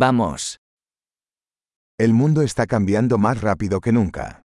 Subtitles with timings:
[0.00, 0.56] Vamos.
[1.98, 4.40] El mundo está cambiando más rápido que nunca.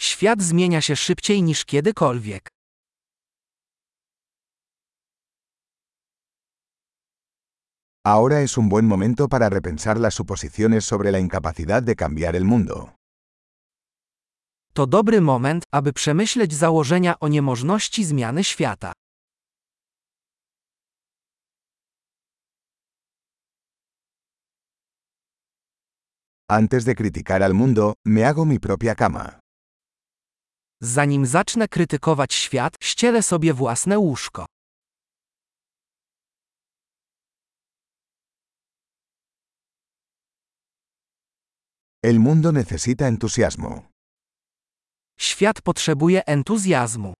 [0.00, 2.48] Świat zmienia się szybciej niż kiedykolwiek.
[8.04, 12.44] Ahora es un buen momento para repensar las suposiciones sobre la incapacidad de cambiar el
[12.44, 12.94] mundo.
[14.72, 18.92] To dobry moment, aby przemyśleć założenia o niemożności zmiany świata.
[26.48, 29.40] Antes de criticar al mundo, me hago mi propia cama.
[30.80, 34.46] Zanim zacznę krytykować świat, ścielę sobie własne łóżko.
[42.02, 43.82] El mundo necesita entusiasmo.
[45.18, 47.14] Świat potrzebuje entuzjazmu.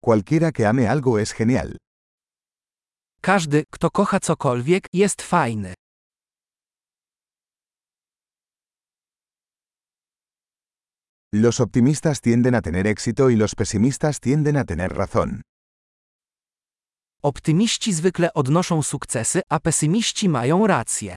[0.00, 1.76] Cualquiera que ame algo es genial.
[3.24, 5.74] Każdy, kto kocha cokolwiek, jest fajny.
[11.34, 15.40] Los optimistas tienden a tener éxito y los pesimistas tienden a tener razón.
[17.22, 21.16] Optymiści zwykle odnoszą sukcesy, a pesymiści mają rację.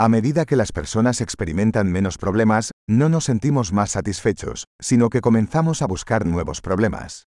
[0.00, 5.20] A medida que las personas experimentan menos problemas, no nos sentimos más satisfechos, sino que
[5.20, 7.24] comenzamos a buscar nuevos problemas.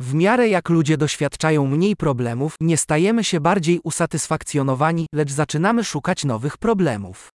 [0.00, 6.24] W miarę jak ludzie doświadczają mniej problemów, nie stajemy się bardziej usatysfakcjonowani, lecz zaczynamy szukać
[6.24, 7.28] nowych problemów.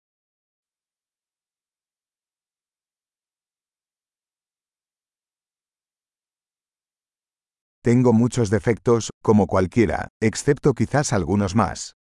[7.82, 11.99] Tengo muchos defectos, como cualquiera, excepto quizás algunos más.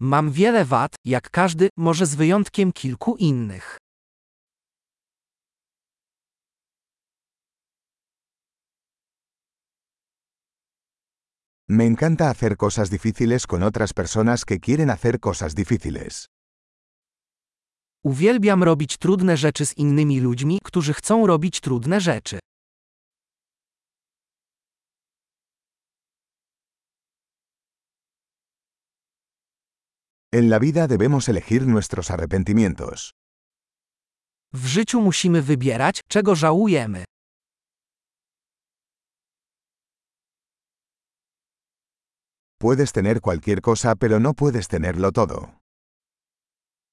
[0.00, 3.78] Mam wiele wad, jak każdy, może z wyjątkiem kilku innych.
[11.68, 16.26] Me encanta hacer cosas difíciles con otras personas que quieren hacer cosas difíciles.
[18.04, 22.38] Uwielbiam robić trudne rzeczy z innymi ludźmi, którzy chcą robić trudne rzeczy.
[30.38, 33.14] En la vida debemos elegir nuestros arrepentimientos.
[34.52, 37.04] W życiu musimy wybierać, czego żałujemy.
[42.58, 45.48] Puedes tener cualquier cosa pero no puedes tenerlo todo.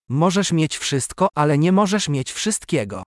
[0.09, 3.02] Możesz mieć wszystko, ale nie możesz mieć wszystkiego.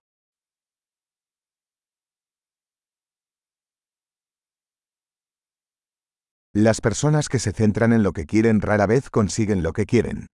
[6.59, 10.27] Las personas que se centran en lo que quieren rara vez consiguen lo que quieren.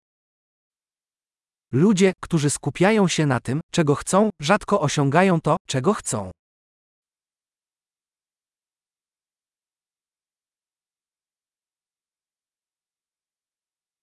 [1.72, 6.30] Ludzie, którzy skupiają się na tym, czego chcą, rzadko osiągają to, czego chcą.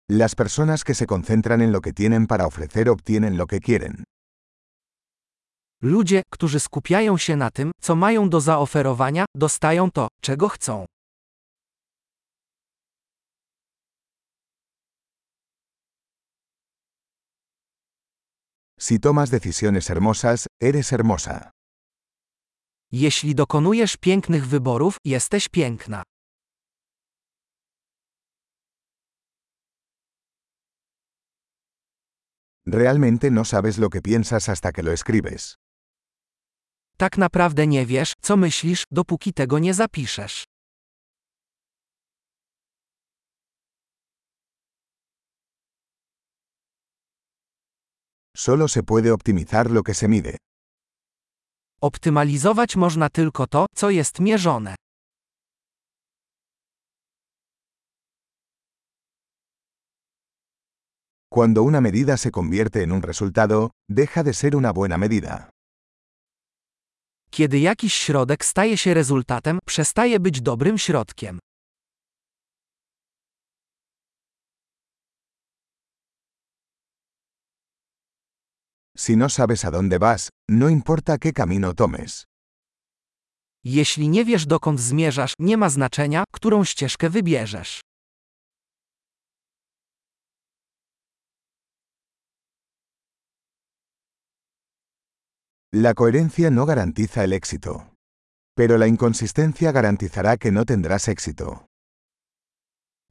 [0.10, 4.04] Las personas que se concentran en lo que tienen para ofrecer obtienen lo que quieren.
[5.82, 10.86] Ludzie, którzy skupiają się na tym, co mają do zaoferowania, dostają to, czego chcą.
[18.88, 21.52] Si tomas decisiones hermosas, eres hermosa.
[22.92, 26.04] Jeśli dokonujesz pięknych wyborów, jesteś piękna.
[32.66, 35.56] Realmente no sabes lo que piensas hasta que lo escribes.
[36.98, 40.44] Tak naprawdę nie wiesz, co myślisz, dopóki tego nie zapiszesz.
[48.38, 50.38] Solo se puede optimizar lo que se mide.
[51.82, 54.76] Optymalizować można tylko to, co jest mierzone.
[61.30, 65.50] Cuando una medida se convierte en un resultado, deja de ser una buena medida.
[67.32, 71.40] Kiedy jakiś środek staje się rezultatem, przestaje być dobrym środkiem.
[78.98, 82.26] Si no sabes a dónde vas, no importa qué camino tomes.
[83.64, 87.82] Jeśli nie wiesz dokąd zmierzasz, nie ma znaczenia, którą ścieżkę wybierzesz.
[95.74, 97.92] La coherencia no garantiza el éxito.
[98.56, 101.66] Pero la inconsistencia garantizará que no tendrás éxito.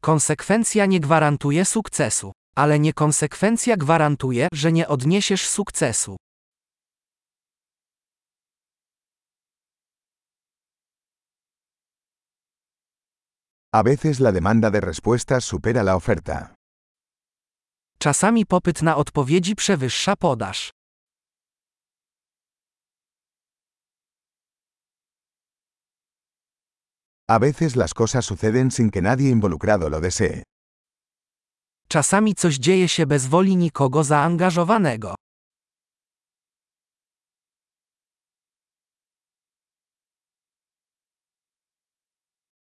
[0.01, 2.33] Konsekwencja nie gwarantuje sukcesu.
[2.59, 6.17] Ale niekonsekwencja gwarantuje, że nie odniesiesz sukcesu.
[13.73, 16.55] A veces la demanda de respuestas supera la oferta.
[17.99, 20.71] Czasami popyt na odpowiedzi przewyższa podaż.
[27.29, 30.43] A veces las cosas suceden sin que nadie involucrado lo desee.
[31.89, 35.15] Czasami coś dzieje się bez woli nikogo zaangażowanego.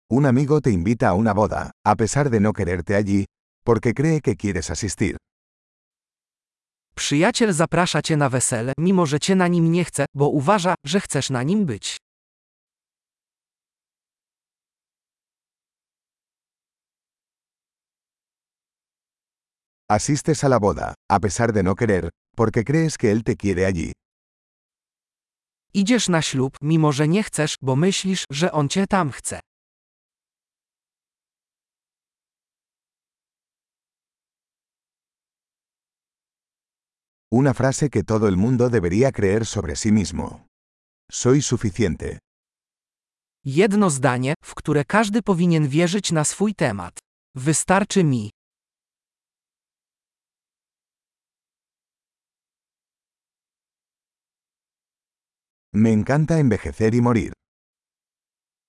[0.10, 3.26] Un amigo te invita a una boda, a pesar de no quererte allí,
[3.66, 5.18] porque cree que quieres asistir.
[6.96, 11.00] Przyjaciel zaprasza cię na wesele, mimo że cię na nim nie chce, bo uważa, że
[11.00, 11.98] chcesz na nim być.
[19.94, 23.66] Asistes a la boda, a pesar de no querer, porque crees que él te quiere
[23.66, 23.92] allí.
[25.74, 29.40] Idziesz na ślub, mimo że nie chcesz, bo myślisz, że on cię tam chce.
[37.32, 40.46] Una frase que todo el mundo debería creer sobre sí mismo.
[41.12, 42.20] Soy suficiente.
[43.46, 47.00] Jedno zdanie, w które każdy powinien wierzyć na swój temat.
[47.36, 48.30] Wystarczy mi.
[55.76, 57.34] Me encanta envejecer y morir.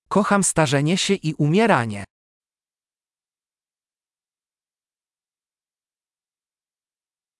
[0.09, 2.03] Kocham starzenie się i umieranie.